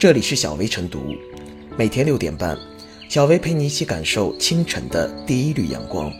[0.00, 1.14] 这里是小薇晨读，
[1.76, 2.58] 每天六点半，
[3.10, 6.10] 小薇陪你一起感受清晨的第一缕阳光。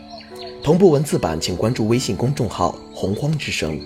[0.63, 3.81] 同步文字版，请关注微信公众号“洪荒之声”。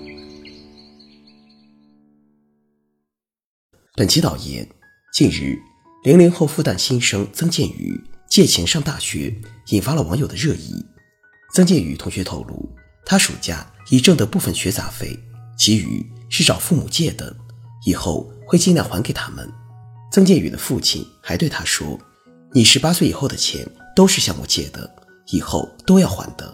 [3.96, 4.68] 本期导言：
[5.13, 5.57] 近日，
[6.04, 7.98] 零零后复旦新生曾建宇
[8.30, 9.34] 借钱上大学，
[9.70, 10.75] 引发了网友的热议。
[11.54, 12.70] 曾建宇同学透露，
[13.05, 15.18] 他暑假已挣得部分学杂费，
[15.57, 17.34] 其余是找父母借的，
[17.86, 19.50] 以后会尽量还给他们。
[20.15, 22.00] 曾建宇的父亲还对他说
[22.55, 24.89] ：“你十八岁以后的钱都是向我借的，
[25.33, 26.46] 以后都要还的。”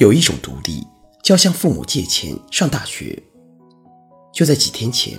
[0.00, 0.84] 有一种独立，
[1.22, 3.22] 叫向父母借钱上大学。
[4.34, 5.16] 就在几天前，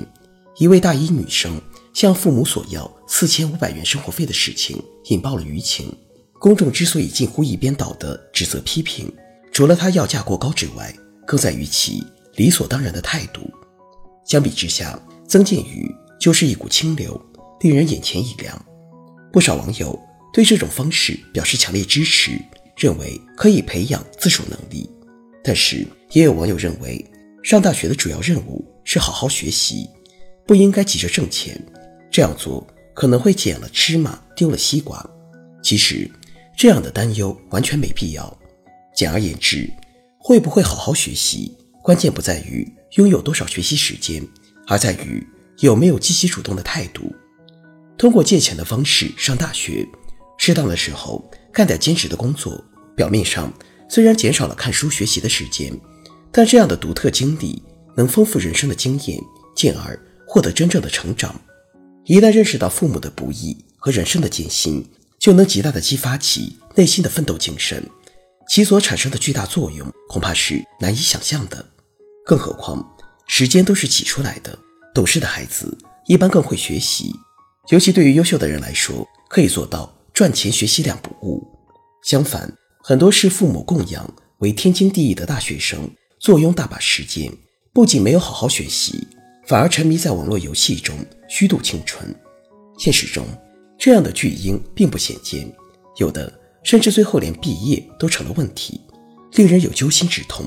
[0.57, 1.61] 一位大一女生
[1.93, 5.89] 向父母索要四千五百元生活费的事情引爆了舆情。
[6.37, 9.09] 公众之所以近乎一边倒的指责批评，
[9.53, 10.93] 除了他要价过高之外，
[11.25, 12.03] 更在于其
[12.35, 13.49] 理所当然的态度。
[14.25, 17.19] 相比之下，曾建宇就是一股清流，
[17.61, 18.59] 令人眼前一亮。
[19.31, 19.97] 不少网友
[20.33, 22.31] 对这种方式表示强烈支持。
[22.75, 24.89] 认为可以培养自主能力，
[25.43, 27.05] 但是也有网友认为，
[27.43, 29.87] 上大学的主要任务是好好学习，
[30.47, 31.55] 不应该急着挣钱，
[32.09, 35.07] 这样做可能会捡了芝麻丢了西瓜。
[35.61, 36.09] 其实，
[36.57, 38.35] 这样的担忧完全没必要。
[38.95, 39.69] 简而言之，
[40.17, 44.25] 会不会好好学习，关键不在于拥有多少学习时间，
[44.67, 45.25] 而在于
[45.59, 47.13] 有没有积极主动的态度。
[47.97, 49.87] 通过借钱的方式上大学，
[50.37, 51.23] 适当的时候。
[51.55, 52.59] 干点兼职的工作，
[52.95, 53.53] 表面上
[53.87, 55.71] 虽然减少了看书学习的时间，
[56.31, 57.61] 但这样的独特经历
[57.95, 59.19] 能丰富人生的经验，
[59.55, 59.95] 进而
[60.27, 61.39] 获得真正的成长。
[62.05, 64.83] 一旦认识到父母的不易和人生的艰辛，
[65.19, 67.87] 就能极大的激发起内心的奋斗精神，
[68.47, 71.65] 其所产生的巨大作用恐怕是难以想象的。
[72.25, 72.85] 更何况，
[73.27, 74.57] 时间都是挤出来的，
[74.93, 77.13] 懂事的孩子一般更会学习，
[77.69, 79.93] 尤其对于优秀的人来说，可以做到。
[80.13, 81.43] 赚钱学习两不误。
[82.03, 84.07] 相反，很多视父母供养
[84.41, 85.89] 为天经地义的大学生，
[86.19, 87.35] 坐拥大把时间，
[87.73, 89.07] 不仅没有好好学习，
[89.47, 90.95] 反而沉迷在网络游戏中
[91.27, 92.15] 虚度青春。
[92.77, 93.25] 现实中，
[93.79, 95.51] 这样的巨婴并不鲜见，
[95.97, 96.31] 有的
[96.63, 98.81] 甚至最后连毕业都成了问题，
[99.33, 100.45] 令人有揪心之痛。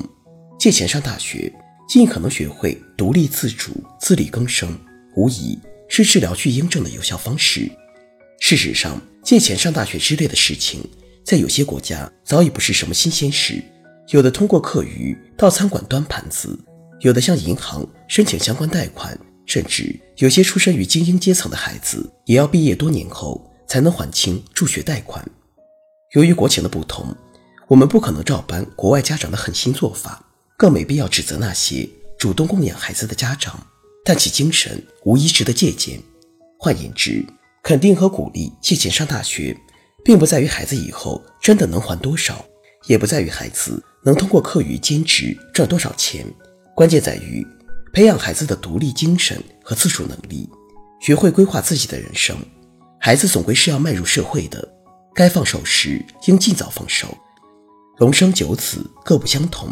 [0.59, 1.53] 借钱上大学，
[1.87, 4.77] 尽可能学会独立自主、自力更生，
[5.15, 5.57] 无疑
[5.87, 7.71] 是治疗巨婴症的有效方式。
[8.39, 10.83] 事实上，借钱上大学之类的事情，
[11.23, 13.63] 在有些国家早已不是什么新鲜事。
[14.09, 16.57] 有的通过课余到餐馆端盘子，
[17.01, 25.23] 有的向银行申请相关贷款，甚至有些出身于精英阶层的孩子，也要毕业多年后才能还清助学贷款。
[26.13, 27.13] 由于国情的不同，
[27.67, 30.23] 我们不可能照搬国外家长的狠心做法，
[30.57, 31.87] 更没必要指责那些
[32.17, 33.59] 主动供养孩子的家长，
[34.05, 36.01] 但其精神无疑值得借鉴。
[36.57, 37.25] 换言之，
[37.61, 39.55] 肯定和鼓励借钱上大学，
[40.05, 42.45] 并不在于孩子以后真的能还多少，
[42.85, 46.25] 也不在于孩子能通过课余兼职赚多少钱，
[46.73, 47.45] 关键在于
[47.91, 50.49] 培养孩子的独立精神和自主能力，
[51.01, 52.37] 学会规划自己的人生。
[52.97, 54.67] 孩子总归是要迈入社会的，
[55.17, 57.07] 该放手时应尽早放手。
[57.97, 59.67] 龙生九子各不相同，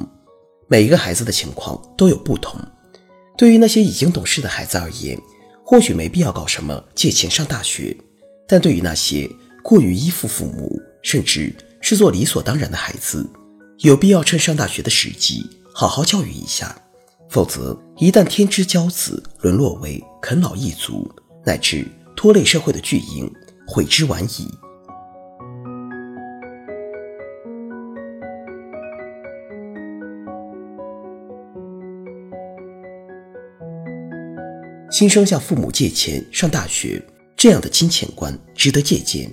[0.67, 2.59] 每一个孩子的情况都有不同。
[3.38, 5.16] 对于那些已经懂事的孩子而言，
[5.63, 7.95] 或许没必要搞什么借钱上大学，
[8.47, 9.29] 但对于那些
[9.61, 13.23] 过于依附父母，甚至是做理所当然的孩子，
[13.81, 15.45] 有必要趁上大学的时机
[15.75, 16.75] 好好教育一下，
[17.29, 21.07] 否则一旦天之骄子沦落为啃老一族，
[21.45, 23.31] 乃至拖累社会的巨婴，
[23.67, 24.50] 悔之晚矣。
[34.97, 39.29] 新生向父母借钱上大学，这样的金钱观值得借鉴。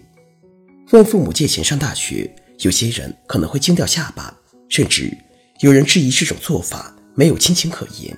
[0.90, 2.28] 问父母借钱上大学，
[2.62, 4.36] 有些人可能会惊掉下巴，
[4.68, 5.16] 甚至
[5.60, 8.12] 有人质疑这种做法没有亲情可言。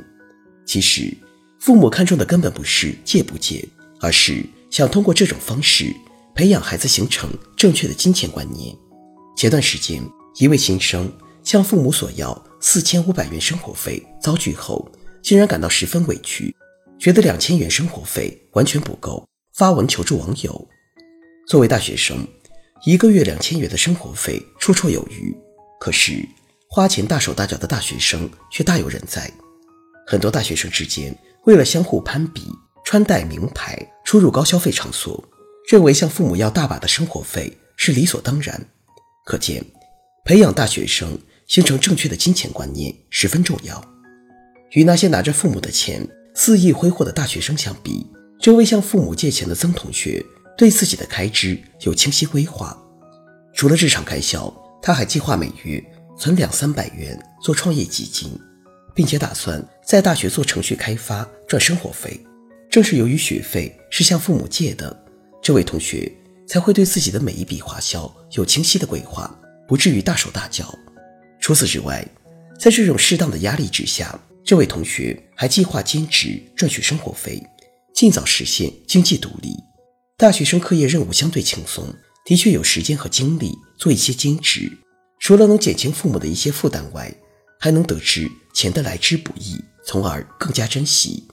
[0.65, 1.15] 其实，
[1.61, 3.63] 父母看重的根本不是借不借，
[4.01, 5.95] 而是想通过这种方式
[6.35, 8.75] 培养孩子形成正确的金钱观念。
[9.37, 10.03] 前段时间，
[10.39, 11.13] 一位新生
[11.43, 14.91] 向父母索要四千五百元生活费，遭拒后，
[15.23, 16.57] 竟然感到十分委屈。
[17.05, 20.69] 觉得两千元生活费完全不够，发文求助网友。
[21.47, 22.27] 作为大学生，
[22.87, 25.37] 一个月两千元的生活费绰绰有余。
[25.79, 26.27] 可是
[26.67, 29.31] 花钱大手大脚的大学生却大有人在。
[30.07, 31.15] 很多大学生之间
[31.45, 32.41] 为了相互攀比，
[32.87, 35.23] 穿戴名牌，出入高消费场所，
[35.69, 38.59] 认为向父母要大把的生活费是理所当然。
[39.27, 39.63] 可见，
[40.25, 43.85] 培养大学生形成正确的金钱观念十分重要。
[44.71, 46.01] 与那些拿着父母的钱
[46.37, 48.05] 肆意挥霍的大学生相比，
[48.41, 50.25] 这位向父母借钱的曾同学
[50.59, 52.77] 对自己的开支有清晰规划。
[53.55, 54.53] 除了日常开销，
[54.83, 55.83] 他还计划每月
[56.19, 58.37] 存两三百元做创业基金，
[58.93, 62.21] 并且打算在大学做程序开发赚生活费。
[62.69, 65.05] 正是由于学费是向父母借的，
[65.41, 66.13] 这位同学
[66.49, 69.33] 才会对自己的每一笔花销有清晰的规划，
[69.69, 70.77] 不至于大手大脚。
[71.39, 72.05] 除此之外，
[72.59, 77.43] 在这种适当的压力之下，这位同学还计划兼职赚取生活费，
[77.95, 79.57] 尽早实现经济独立。
[80.19, 81.95] 大学生课业任务相对轻松，
[82.27, 84.71] 的确有时间和精力做一些兼职，
[85.19, 87.11] 除了能减轻父母的一些负担外，
[87.59, 89.57] 还能得知钱的来之不易，
[89.87, 91.27] 从而更加珍惜。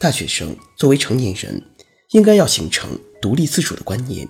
[0.00, 1.62] 大学生作为成年人，
[2.10, 4.28] 应该要形成独立自主的观念。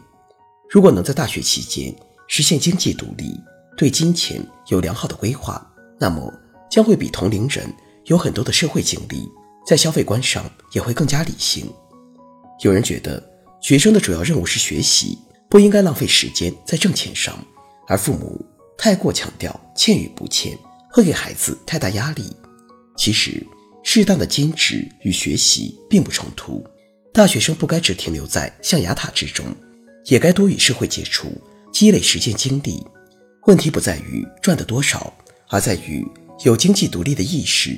[0.69, 1.94] 如果能在大学期间
[2.29, 3.41] 实现经济独立，
[3.75, 5.67] 对金钱有良好的规划，
[5.99, 6.31] 那么
[6.70, 7.75] 将会比同龄人。
[8.06, 9.28] 有很多的社会经历，
[9.66, 11.72] 在消费观上也会更加理性。
[12.60, 13.22] 有人觉得
[13.60, 15.19] 学生的主要任务是学习，
[15.49, 17.37] 不应该浪费时间在挣钱上，
[17.87, 18.44] 而父母
[18.76, 20.56] 太过强调欠与不欠，
[20.90, 22.25] 会给孩子太大压力。
[22.96, 23.44] 其实，
[23.82, 26.64] 适当的兼职与学习并不冲突，
[27.12, 29.46] 大学生不该只停留在象牙塔之中，
[30.06, 31.32] 也该多与社会接触，
[31.72, 32.84] 积累实践经历。
[33.46, 35.12] 问题不在于赚的多少，
[35.49, 36.06] 而在于
[36.44, 37.76] 有经济独立的意识。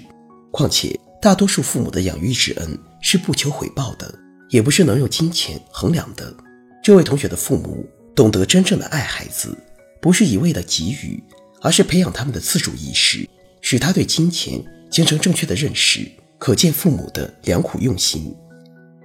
[0.54, 4.14] 况且，大多数父母的养育之恩是不求回报的，
[4.50, 6.32] 也不是能用金钱衡量的。
[6.80, 7.84] 这位同学的父母
[8.14, 9.58] 懂得真正的爱孩子，
[10.00, 11.20] 不是一味的给予，
[11.60, 13.28] 而是培养他们的自主意识，
[13.62, 16.08] 使他对金钱形成正确的认识。
[16.38, 18.32] 可见父母的良苦用心。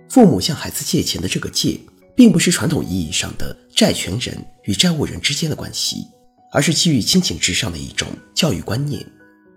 [0.07, 1.79] 父母向孩子借钱的这个借，
[2.15, 6.05] 并不是传统意义上的债权人与债务人之间的关系，
[6.51, 9.03] 而是基于亲情之上的一种教育观念。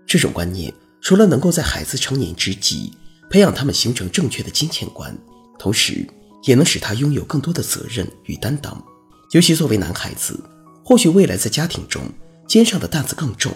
[0.07, 0.73] 这种观念。
[1.03, 2.93] 除了能够在孩子成年之际
[3.29, 5.15] 培养他们形成正确的金钱观，
[5.59, 6.07] 同时
[6.43, 8.81] 也能使他拥有更多的责任与担当。
[9.31, 10.39] 尤其作为男孩子，
[10.83, 12.01] 或许未来在家庭中
[12.47, 13.53] 肩上的担子更重，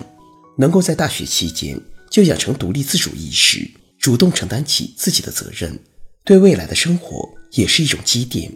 [0.57, 1.79] 能够在大学期间
[2.09, 3.65] 就养成独立自主意识，
[3.97, 5.79] 主动承担起自己的责任，
[6.25, 8.51] 对未来的生活也是一种积淀。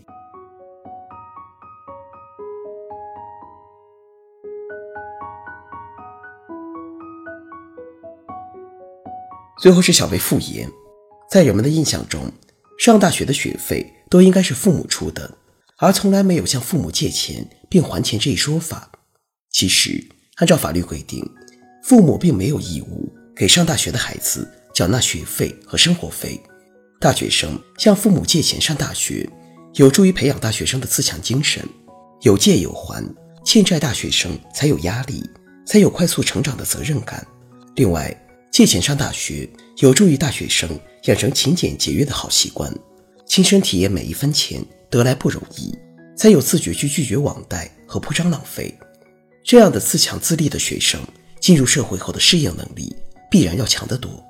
[9.61, 10.67] 最后是小薇复言，
[11.29, 12.31] 在人们的印象中，
[12.79, 15.37] 上大学的学费都应该是父母出的，
[15.77, 18.91] 而从来没有向父母借钱并还钱这一说法。
[19.51, 20.03] 其实，
[20.37, 21.23] 按照法律规定，
[21.83, 26.41] 父母并没有义务给上大学的孩子缴纳学费和生活费。
[26.99, 29.29] 大学生向父母借钱上大学，
[29.75, 31.63] 有助于培养大学生的自强精神，
[32.21, 33.07] 有借有还，
[33.45, 35.23] 欠债大学生才有压力，
[35.67, 37.23] 才有快速成长的责任感。
[37.75, 38.11] 另外，
[38.51, 42.71] 借钱上大学有助于大学生养成勤俭节约的好习惯，
[43.25, 45.73] 亲身体验每一分钱得来不容易，
[46.17, 48.77] 才有自觉去拒绝网贷和铺张浪费。
[49.41, 50.99] 这样的自强自立的学生，
[51.39, 52.93] 进入社会后的适应能力
[53.31, 54.21] 必然要强得多。